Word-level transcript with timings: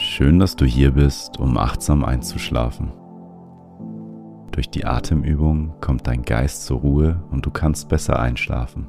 Schön, 0.00 0.38
dass 0.38 0.54
du 0.54 0.64
hier 0.64 0.92
bist, 0.92 1.40
um 1.40 1.58
achtsam 1.58 2.04
einzuschlafen. 2.04 2.92
Durch 4.52 4.70
die 4.70 4.84
Atemübung 4.84 5.74
kommt 5.80 6.06
dein 6.06 6.22
Geist 6.22 6.66
zur 6.66 6.78
Ruhe 6.78 7.20
und 7.32 7.44
du 7.44 7.50
kannst 7.50 7.88
besser 7.88 8.16
einschlafen. 8.20 8.86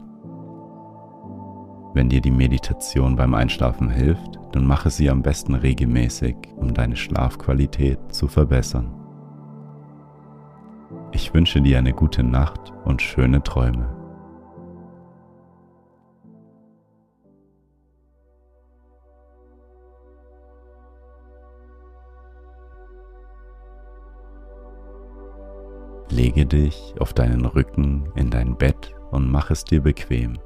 Wenn 1.95 2.09
dir 2.09 2.22
die 2.22 2.30
Meditation 2.30 3.16
beim 3.16 3.34
Einschlafen 3.34 3.90
hilft, 3.90 4.40
dann 4.52 4.68
mache 4.68 4.91
sie 4.91 5.09
am 5.09 5.23
besten 5.23 5.55
regelmäßig, 5.55 6.35
um 6.55 6.76
deine 6.76 6.95
Schlafqualität 6.95 7.98
zu 8.13 8.27
verbessern. 8.27 8.94
Ich 11.12 11.34
wünsche 11.34 11.60
dir 11.60 11.80
eine 11.80 11.94
gute 11.94 12.21
Nacht 12.21 12.71
und 12.85 13.02
schöne 13.02 13.41
Träume. 13.41 13.98
Lege 26.12 26.45
dich 26.45 26.96
auf 26.99 27.13
deinen 27.13 27.46
Rücken 27.46 28.12
in 28.15 28.32
dein 28.32 28.57
Bett 28.57 28.96
und 29.12 29.29
mach 29.29 29.52
es 29.52 29.63
dir 29.63 29.82
bequem. 29.82 30.40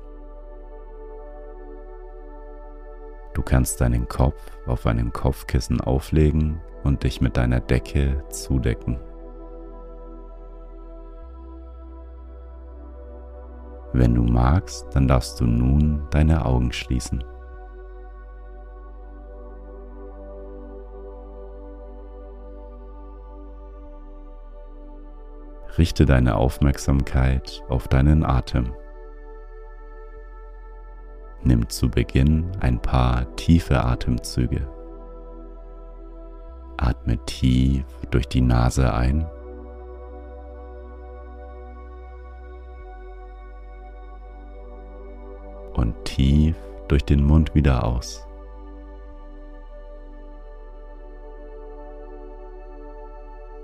Du 3.33 3.41
kannst 3.41 3.79
deinen 3.81 4.07
Kopf 4.07 4.39
auf 4.67 4.85
einem 4.85 5.11
Kopfkissen 5.11 5.81
auflegen 5.81 6.61
und 6.83 7.03
dich 7.03 7.21
mit 7.21 7.37
deiner 7.37 7.61
Decke 7.61 8.23
zudecken. 8.29 8.99
Wenn 13.93 14.15
du 14.15 14.23
magst, 14.23 14.87
dann 14.93 15.07
darfst 15.07 15.39
du 15.39 15.45
nun 15.45 16.07
deine 16.11 16.45
Augen 16.45 16.73
schließen. 16.73 17.23
Richte 25.83 26.05
deine 26.05 26.37
Aufmerksamkeit 26.37 27.61
auf 27.67 27.89
deinen 27.89 28.23
Atem. 28.23 28.73
Nimm 31.43 31.67
zu 31.67 31.89
Beginn 31.89 32.49
ein 32.61 32.81
paar 32.81 33.35
tiefe 33.35 33.83
Atemzüge. 33.83 34.65
Atme 36.77 37.17
tief 37.25 37.83
durch 38.11 38.29
die 38.29 38.39
Nase 38.39 38.93
ein. 38.93 39.29
Und 45.73 46.05
tief 46.05 46.55
durch 46.87 47.03
den 47.03 47.25
Mund 47.25 47.53
wieder 47.55 47.83
aus. 47.83 48.25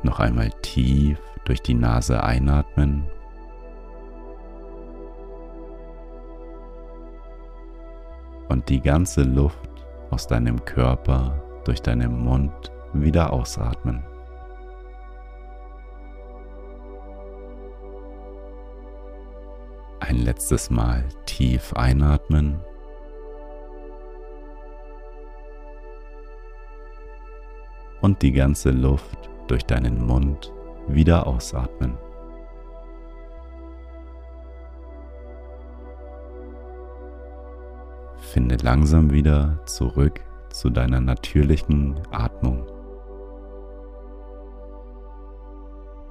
Noch 0.03 0.19
einmal 0.19 0.49
tief 0.61 1.17
durch 1.45 1.61
die 1.61 1.73
Nase 1.73 2.23
einatmen. 2.23 3.07
Und 8.49 8.67
die 8.69 8.81
ganze 8.81 9.23
Luft 9.23 9.69
aus 10.09 10.27
deinem 10.27 10.63
Körper 10.65 11.43
durch 11.65 11.81
deinen 11.81 12.23
Mund 12.23 12.71
wieder 12.93 13.31
ausatmen. 13.31 14.03
Ein 19.99 20.17
letztes 20.17 20.71
Mal 20.71 21.07
tief 21.25 21.73
einatmen. 21.73 22.59
Und 28.01 28.21
die 28.23 28.31
ganze 28.31 28.71
Luft 28.71 29.29
durch 29.47 29.63
deinen 29.65 30.03
Mund 30.05 30.53
wieder 30.89 31.27
ausatmen. 31.27 31.97
Finde 38.17 38.57
langsam 38.57 39.11
wieder 39.11 39.59
zurück 39.65 40.19
zu 40.49 40.69
deiner 40.69 40.99
natürlichen 40.99 41.99
Atmung. 42.11 42.65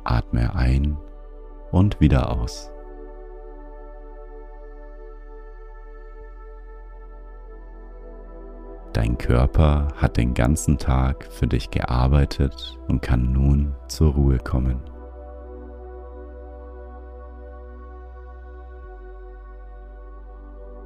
Atme 0.05 0.55
ein 0.55 0.97
und 1.71 2.01
wieder 2.01 2.31
aus. 2.33 2.71
Dein 8.93 9.19
Körper 9.19 9.89
hat 9.97 10.17
den 10.17 10.35
ganzen 10.35 10.79
Tag 10.79 11.29
für 11.31 11.47
dich 11.47 11.71
gearbeitet 11.71 12.79
und 12.89 13.03
kann 13.03 13.33
nun 13.33 13.75
zur 13.87 14.15
Ruhe 14.15 14.39
kommen. 14.39 14.81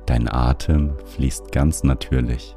Dein 0.07 0.29
Atem 0.29 0.97
fließt 1.07 1.53
ganz 1.53 1.85
natürlich. 1.85 2.57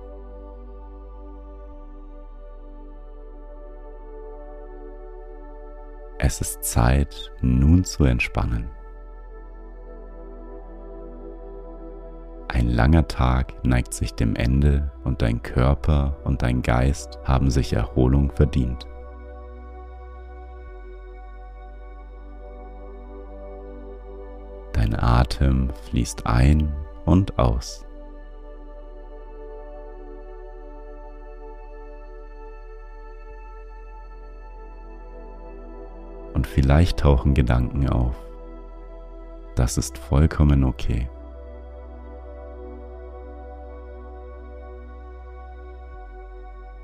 Es 6.17 6.41
ist 6.41 6.63
Zeit, 6.63 7.31
nun 7.41 7.83
zu 7.83 8.03
entspannen. 8.03 8.71
Ein 12.55 12.69
langer 12.69 13.05
Tag 13.09 13.53
neigt 13.65 13.93
sich 13.93 14.13
dem 14.13 14.33
Ende 14.37 14.89
und 15.03 15.21
dein 15.21 15.43
Körper 15.43 16.15
und 16.23 16.41
dein 16.41 16.61
Geist 16.61 17.19
haben 17.25 17.49
sich 17.49 17.73
Erholung 17.73 18.31
verdient. 18.31 18.87
Dein 24.71 24.97
Atem 24.97 25.69
fließt 25.89 26.25
ein 26.27 26.73
und 27.03 27.37
aus. 27.37 27.85
Und 36.33 36.47
vielleicht 36.47 37.01
tauchen 37.01 37.33
Gedanken 37.33 37.89
auf. 37.89 38.15
Das 39.55 39.77
ist 39.77 39.97
vollkommen 39.97 40.63
okay. 40.63 41.09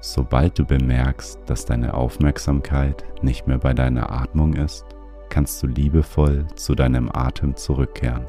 Sobald 0.03 0.57
du 0.57 0.65
bemerkst, 0.65 1.39
dass 1.45 1.65
deine 1.65 1.93
Aufmerksamkeit 1.93 3.05
nicht 3.21 3.45
mehr 3.45 3.59
bei 3.59 3.73
deiner 3.73 4.11
Atmung 4.11 4.53
ist, 4.53 4.83
kannst 5.29 5.61
du 5.61 5.67
liebevoll 5.67 6.47
zu 6.55 6.73
deinem 6.73 7.09
Atem 7.13 7.55
zurückkehren. 7.55 8.25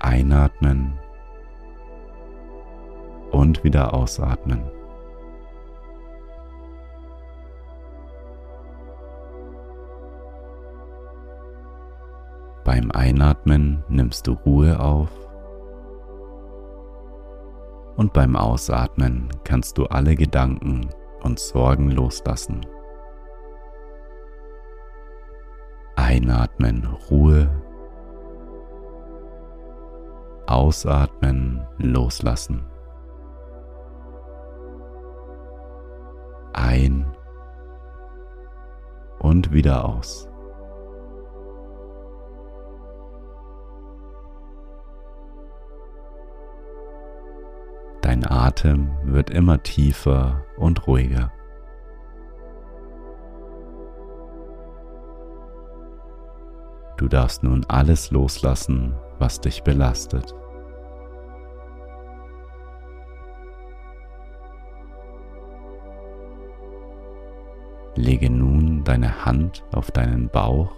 Einatmen 0.00 0.98
und 3.30 3.62
wieder 3.62 3.94
ausatmen. 3.94 4.64
Beim 12.64 12.90
Einatmen 12.90 13.84
nimmst 13.88 14.26
du 14.26 14.32
Ruhe 14.32 14.80
auf 14.80 15.23
und 17.96 18.12
beim 18.12 18.36
Ausatmen 18.36 19.28
kannst 19.44 19.78
du 19.78 19.86
alle 19.86 20.16
Gedanken 20.16 20.88
und 21.22 21.38
Sorgen 21.38 21.90
loslassen. 21.90 22.66
Einatmen 25.96 26.86
Ruhe, 27.10 27.48
Ausatmen 30.46 31.66
loslassen. 31.78 32.64
Ein 36.52 37.06
und 39.18 39.52
wieder 39.52 39.84
aus. 39.84 40.28
Dein 48.14 48.30
Atem 48.30 48.90
wird 49.02 49.30
immer 49.30 49.60
tiefer 49.64 50.44
und 50.56 50.86
ruhiger. 50.86 51.32
Du 56.96 57.08
darfst 57.08 57.42
nun 57.42 57.64
alles 57.66 58.12
loslassen, 58.12 58.94
was 59.18 59.40
dich 59.40 59.64
belastet. 59.64 60.32
Lege 67.96 68.30
nun 68.30 68.84
deine 68.84 69.24
Hand 69.24 69.64
auf 69.72 69.90
deinen 69.90 70.28
Bauch 70.28 70.70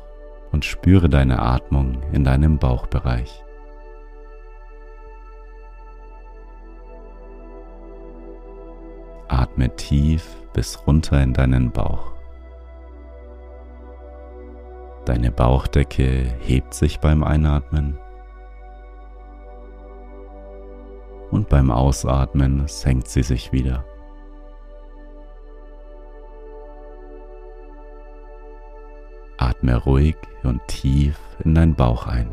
und 0.53 0.65
spüre 0.65 1.11
deine 1.11 1.39
Atmung 1.41 2.01
in 2.13 2.25
deinem 2.25 2.59
Bauchbereich. 2.59 3.46
Atme 9.57 9.75
tief 9.75 10.37
bis 10.53 10.87
runter 10.87 11.23
in 11.23 11.33
deinen 11.33 11.71
Bauch. 11.71 12.13
Deine 15.07 15.33
Bauchdecke 15.33 16.27
hebt 16.41 16.75
sich 16.75 17.01
beim 17.01 17.25
Einatmen 17.25 17.99
und 21.31 21.49
beim 21.49 21.71
Ausatmen 21.71 22.69
senkt 22.69 23.09
sie 23.09 23.23
sich 23.23 23.51
wieder. 23.51 23.87
Atme 29.39 29.77
ruhig 29.77 30.17
und 30.43 30.61
tief 30.69 31.19
in 31.45 31.55
deinen 31.55 31.75
Bauch 31.75 32.07
ein. 32.07 32.29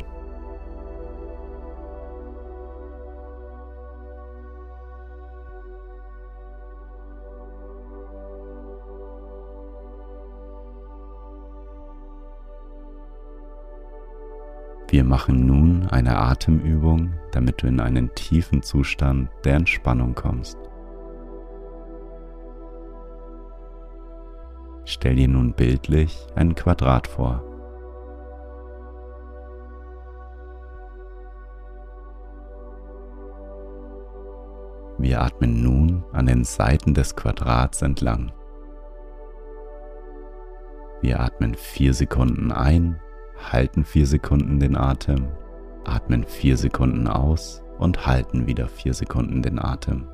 Machen 15.14 15.46
nun 15.46 15.86
eine 15.90 16.16
Atemübung, 16.16 17.14
damit 17.30 17.62
du 17.62 17.68
in 17.68 17.78
einen 17.78 18.12
tiefen 18.16 18.64
Zustand 18.64 19.30
der 19.44 19.54
Entspannung 19.54 20.16
kommst. 20.16 20.58
Stell 24.84 25.14
dir 25.14 25.28
nun 25.28 25.52
bildlich 25.52 26.26
ein 26.34 26.56
Quadrat 26.56 27.06
vor. 27.06 27.44
Wir 34.98 35.22
atmen 35.22 35.62
nun 35.62 36.04
an 36.12 36.26
den 36.26 36.42
Seiten 36.42 36.92
des 36.92 37.14
Quadrats 37.14 37.82
entlang. 37.82 38.32
Wir 41.02 41.20
atmen 41.20 41.54
vier 41.54 41.94
Sekunden 41.94 42.50
ein 42.50 42.98
halten 43.36 43.84
4 43.84 44.06
Sekunden 44.06 44.60
den 44.60 44.76
Atem, 44.76 45.28
atmen 45.84 46.24
4 46.24 46.56
Sekunden 46.56 47.08
aus 47.08 47.62
und 47.78 48.06
halten 48.06 48.46
wieder 48.46 48.68
4 48.68 48.94
Sekunden 48.94 49.42
den 49.42 49.58
Atem. 49.58 50.08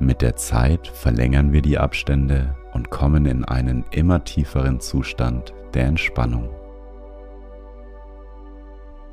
Mit 0.00 0.20
der 0.20 0.34
Zeit 0.36 0.88
verlängern 0.88 1.52
wir 1.52 1.62
die 1.62 1.78
Abstände 1.78 2.56
und 2.72 2.90
kommen 2.90 3.26
in 3.26 3.44
einen 3.44 3.84
immer 3.90 4.24
tieferen 4.24 4.80
Zustand 4.80 5.54
der 5.74 5.86
Entspannung. 5.86 6.48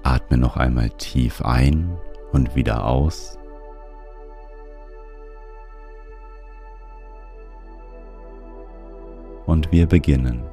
Atme 0.04 0.38
noch 0.38 0.58
einmal 0.58 0.90
tief 0.90 1.44
ein 1.44 1.96
und 2.32 2.56
wieder 2.56 2.86
aus 2.86 3.38
und 9.46 9.72
wir 9.72 9.88
beginnen. 9.88 10.44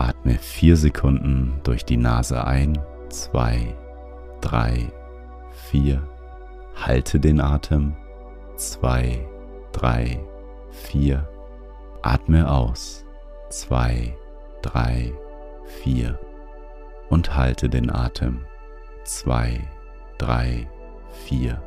Atme 0.00 0.38
vier 0.38 0.78
Sekunden 0.78 1.60
durch 1.62 1.84
die 1.84 1.98
Nase 1.98 2.42
ein, 2.46 2.78
zwei, 3.10 3.76
drei, 4.40 4.90
vier. 5.50 6.02
Halte 6.74 7.20
den 7.20 7.38
Atem, 7.38 7.94
zwei, 8.56 9.28
drei, 9.72 10.18
vier. 10.70 11.28
Atme 12.00 12.50
aus, 12.50 13.04
zwei, 13.50 14.16
drei, 14.62 15.12
vier. 15.82 16.18
Und 17.10 17.36
halte 17.36 17.68
den 17.68 17.94
Atem, 17.94 18.46
zwei, 19.04 19.68
drei, 20.16 20.66
vier. 21.26 21.62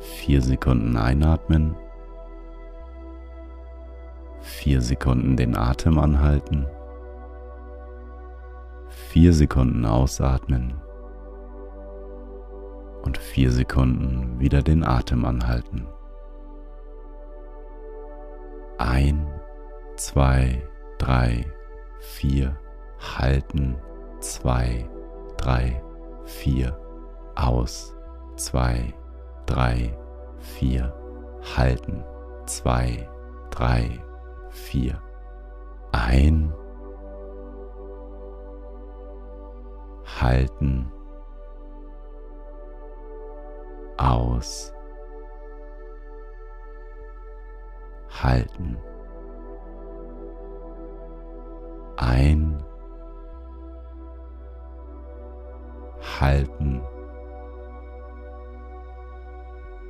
Vier 0.00 0.40
Sekunden 0.40 0.96
einatmen, 0.96 1.76
vier 4.40 4.80
Sekunden 4.80 5.36
den 5.36 5.54
Atem 5.54 5.98
anhalten 5.98 6.66
vier 9.12 9.34
Sekunden 9.34 9.84
ausatmen 9.84 10.72
und 13.02 13.18
vier 13.18 13.52
Sekunden 13.52 14.40
wieder 14.40 14.62
den 14.62 14.82
Atem 14.82 15.26
anhalten. 15.26 15.86
Ein, 18.78 19.28
zwei, 19.96 20.66
drei, 20.96 21.44
vier, 22.00 22.56
halten, 23.18 23.76
zwei, 24.20 24.88
drei, 25.36 25.82
vier, 26.24 26.74
aus, 27.34 27.94
zwei, 28.36 28.94
drei, 29.44 29.94
vier, 30.38 30.90
halten, 31.54 32.02
zwei, 32.46 33.06
drei, 33.50 34.02
vier, 34.48 35.02
ein, 35.92 36.54
halten, 40.22 40.92
aus, 43.96 44.72
halten, 48.08 48.78
ein, 51.96 52.62
halten, 56.20 56.82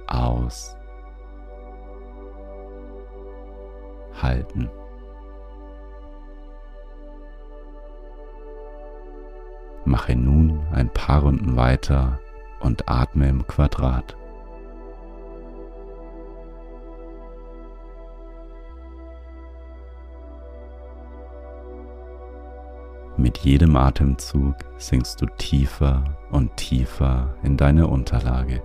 aus, 0.07 0.75
halten. 4.23 4.71
Mache 9.85 10.15
nun 10.15 10.61
ein 10.73 10.89
paar 10.91 11.23
Runden 11.23 11.57
weiter 11.57 12.21
und 12.61 12.89
atme 12.89 13.29
im 13.29 13.47
Quadrat. 13.47 14.17
Mit 23.17 23.39
jedem 23.39 23.77
Atemzug 23.77 24.55
sinkst 24.79 25.21
du 25.21 25.27
tiefer 25.39 26.03
und 26.31 26.57
tiefer 26.57 27.35
in 27.43 27.57
deine 27.57 27.87
Unterlage. 27.87 28.63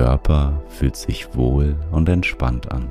Körper 0.00 0.62
fühlt 0.70 0.96
sich 0.96 1.34
wohl 1.34 1.76
und 1.90 2.08
entspannt 2.08 2.72
an. 2.72 2.90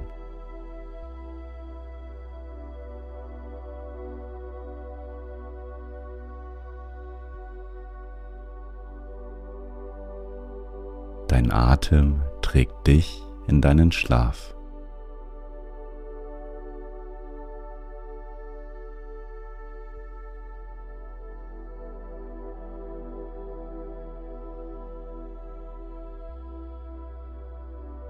Dein 11.27 11.51
Atem 11.51 12.21
trägt 12.43 12.85
dich 12.85 13.23
in 13.47 13.59
deinen 13.59 13.91
Schlaf. 13.91 14.53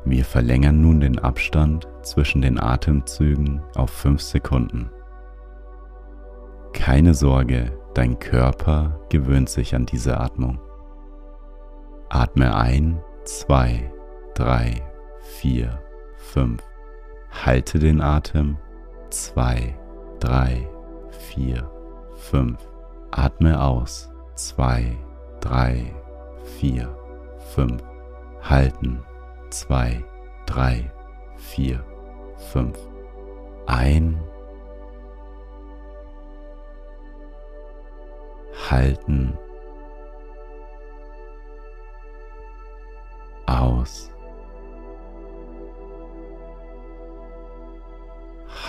Wir 0.09 0.25
verlängern 0.25 0.81
nun 0.81 0.99
den 0.99 1.19
Abstand 1.19 1.87
zwischen 2.01 2.41
den 2.41 2.59
Atemzügen 2.59 3.61
auf 3.75 3.91
5 3.91 4.19
Sekunden. 4.19 4.89
Keine 6.73 7.13
Sorge, 7.13 7.71
dein 7.93 8.17
Körper 8.19 8.99
gewöhnt 9.09 9.49
sich 9.49 9.75
an 9.75 9.85
diese 9.85 10.19
Atmung. 10.19 10.59
Atme 12.09 12.55
ein, 12.55 12.99
2, 13.23 13.91
3, 14.33 14.81
4, 15.41 15.79
5. 16.17 16.61
Halte 17.45 17.79
den 17.79 18.01
Atem, 18.01 18.57
zwei, 19.09 19.75
drei, 20.19 20.67
vier, 21.09 21.69
fünf. 22.15 22.57
Atme 23.11 23.61
aus. 23.61 24.09
Zwei, 24.35 24.97
drei, 25.41 25.93
vier, 26.59 26.95
fünf. 27.53 27.83
Halten. 28.41 29.03
Zwei, 29.49 30.03
drei, 30.45 30.91
vier, 31.35 31.83
fünf. 32.51 32.77
Ein. 33.65 34.21
Halten. 38.69 39.35
Aus. 43.47 44.11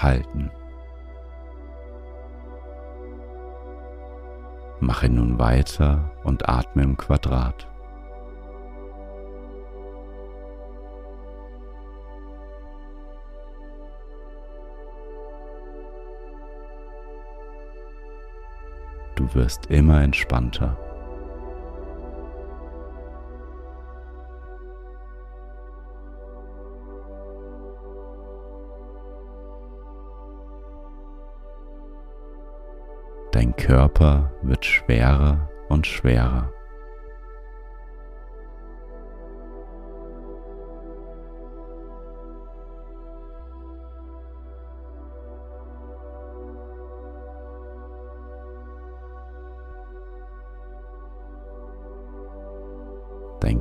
Halten. 0.03 0.51
Mache 4.81 5.11
nun 5.11 5.39
weiter 5.39 6.11
und 6.25 6.49
atme 6.49 6.83
im 6.83 6.97
Quadrat. 6.97 7.70
Du 19.21 19.35
wirst 19.35 19.67
immer 19.67 20.03
entspannter. 20.03 20.79
Dein 33.33 33.55
Körper 33.57 34.33
wird 34.41 34.65
schwerer 34.65 35.51
und 35.69 35.87
schwerer. 35.87 36.51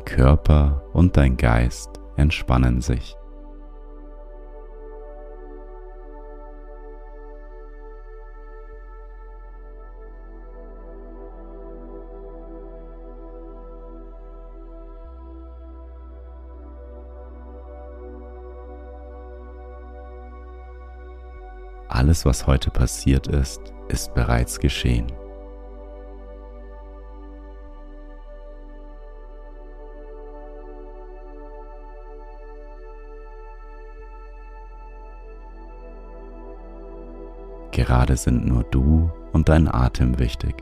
Körper 0.09 0.81
und 0.91 1.15
dein 1.15 1.37
Geist 1.37 1.99
entspannen 2.17 2.81
sich. 2.81 3.15
Alles, 21.87 22.25
was 22.25 22.47
heute 22.47 22.71
passiert 22.71 23.27
ist, 23.27 23.61
ist 23.89 24.13
bereits 24.15 24.59
geschehen. 24.59 25.11
Gerade 37.89 38.17
sind 38.17 38.45
nur 38.45 38.65
du 38.65 39.09
und 39.31 39.49
dein 39.49 39.67
Atem 39.67 40.19
wichtig. 40.19 40.53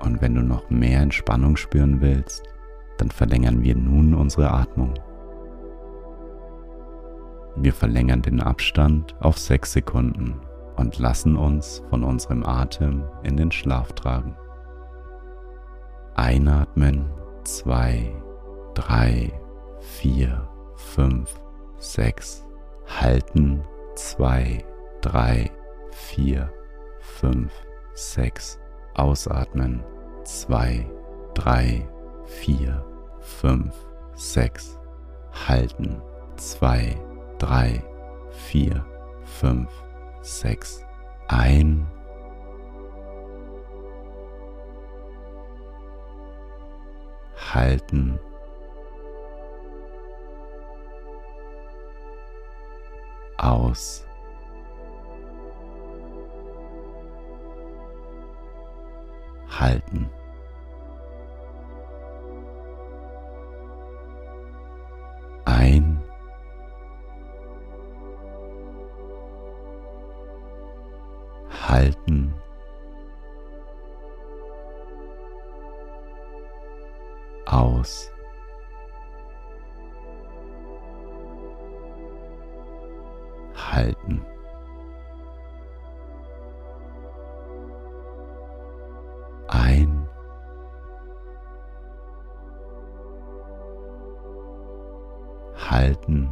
Und 0.00 0.20
wenn 0.20 0.34
du 0.34 0.42
noch 0.42 0.70
mehr 0.70 1.00
Entspannung 1.00 1.56
spüren 1.56 2.00
willst, 2.00 2.42
dann 2.98 3.10
verlängern 3.10 3.62
wir 3.62 3.76
nun 3.76 4.14
unsere 4.14 4.50
Atmung. 4.50 4.94
Wir 7.56 7.72
verlängern 7.72 8.22
den 8.22 8.40
Abstand 8.40 9.14
auf 9.20 9.38
6 9.38 9.72
Sekunden 9.72 10.40
und 10.76 10.98
lassen 10.98 11.36
uns 11.36 11.82
von 11.90 12.04
unserem 12.04 12.44
Atem 12.44 13.04
in 13.22 13.36
den 13.36 13.50
Schlaf 13.50 13.92
tragen. 13.92 14.36
Einatmen 16.14 17.10
2, 17.44 18.12
3, 18.74 19.32
4, 19.80 20.48
5, 20.76 21.40
6. 21.78 22.46
Halten 23.00 23.62
2, 23.94 24.64
3, 25.02 25.50
4, 25.92 26.52
5, 27.00 27.52
6. 27.94 28.59
Ausatmen 28.94 29.84
zwei, 30.24 30.86
drei, 31.34 31.88
vier, 32.24 32.84
fünf, 33.20 33.74
sechs. 34.14 34.78
Halten. 35.48 36.02
zwei, 36.36 36.96
drei, 37.38 37.82
vier, 38.30 38.84
fünf, 39.24 39.70
sechs. 40.22 40.84
Ein. 41.28 41.86
Halten. 47.52 48.18
Aus. 53.38 54.06
Halten. 59.60 60.10
Ein. 65.44 66.02
Halten. 71.68 72.39
Halten. 95.70 96.28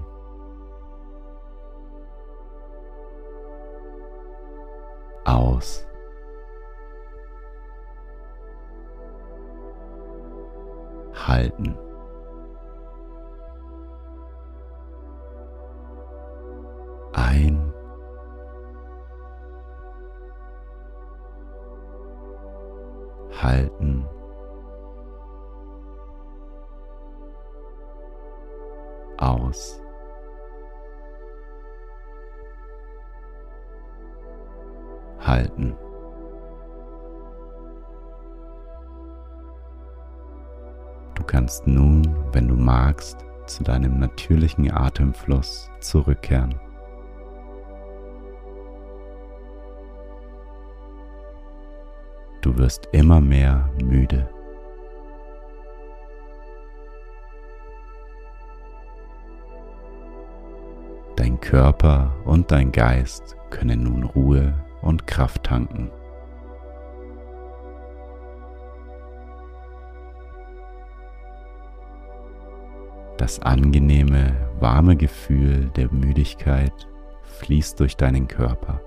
Aus. 5.24 5.86
Halten. 11.14 11.87
Kannst 41.48 41.66
nun, 41.66 42.14
wenn 42.32 42.46
du 42.46 42.56
magst, 42.56 43.24
zu 43.46 43.64
deinem 43.64 43.98
natürlichen 43.98 44.70
Atemfluss 44.70 45.70
zurückkehren. 45.80 46.54
Du 52.42 52.54
wirst 52.58 52.86
immer 52.92 53.22
mehr 53.22 53.70
müde. 53.82 54.28
Dein 61.16 61.40
Körper 61.40 62.14
und 62.26 62.52
dein 62.52 62.72
Geist 62.72 63.36
können 63.48 63.84
nun 63.84 64.02
Ruhe 64.02 64.52
und 64.82 65.06
Kraft 65.06 65.44
tanken. 65.44 65.90
Das 73.18 73.40
angenehme, 73.40 74.32
warme 74.60 74.96
Gefühl 74.96 75.70
der 75.74 75.92
Müdigkeit 75.92 76.88
fließt 77.24 77.78
durch 77.80 77.96
deinen 77.96 78.28
Körper. 78.28 78.80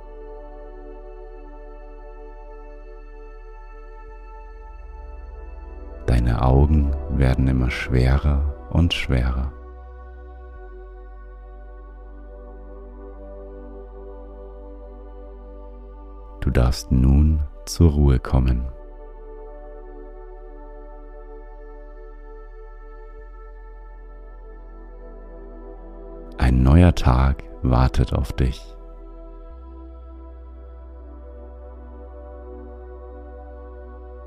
Deine 6.06 6.42
Augen 6.42 6.94
werden 7.10 7.48
immer 7.50 7.70
schwerer 7.70 8.70
und 8.72 8.94
schwerer. 8.94 9.52
Du 16.40 16.50
darfst 16.50 16.90
nun 16.92 17.44
zur 17.66 17.92
Ruhe 17.92 18.20
kommen. 18.20 18.66
Neuer 26.82 26.96
Tag 26.96 27.44
wartet 27.62 28.12
auf 28.12 28.34
dich. 28.34 28.60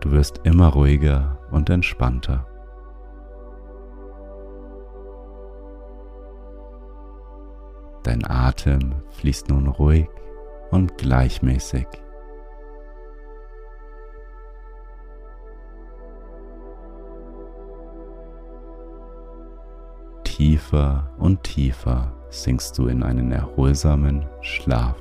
Du 0.01 0.13
wirst 0.13 0.41
immer 0.45 0.69
ruhiger 0.69 1.39
und 1.51 1.69
entspannter. 1.69 2.47
Dein 8.05 8.25
Atem 8.25 9.03
fließt 9.11 9.49
nun 9.49 9.67
ruhig 9.67 10.09
und 10.71 10.97
gleichmäßig. 10.97 11.89
Tiefer 20.23 21.11
und 21.19 21.43
tiefer 21.43 22.13
sinkst 22.43 22.77
du 22.79 22.89
in 22.89 23.03
einen 23.03 23.33
erholsamen 23.33 24.27
Schlaf. 24.41 24.97